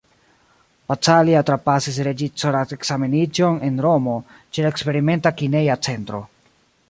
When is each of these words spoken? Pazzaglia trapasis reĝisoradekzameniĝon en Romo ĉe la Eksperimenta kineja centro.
Pazzaglia 0.91 1.43
trapasis 1.49 1.99
reĝisoradekzameniĝon 2.07 3.61
en 3.69 3.77
Romo 3.89 4.17
ĉe 4.51 4.67
la 4.67 4.71
Eksperimenta 4.75 5.35
kineja 5.43 5.79
centro. 5.89 6.25